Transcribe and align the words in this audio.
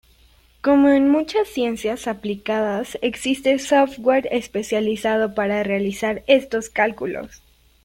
Como 0.61 0.89
en 0.89 1.09
muchas 1.11 1.47
ciencias 1.47 2.07
aplicadas, 2.07 2.97
existe 3.03 3.59
software 3.59 4.27
especializado 4.31 5.35
para 5.35 5.61
realizar 5.61 6.23
estos 6.25 6.69
cálculos. 6.71 7.43